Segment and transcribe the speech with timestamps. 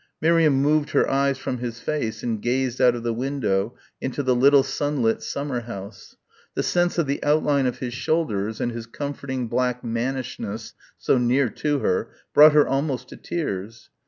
[0.19, 4.35] Miriam moved her eyes from his face and gazed out of the window into the
[4.35, 6.15] little sunlit summer house.
[6.55, 11.49] The sense of the outline of his shoulders and his comforting black mannishness so near
[11.49, 13.91] to her brought her almost to tears.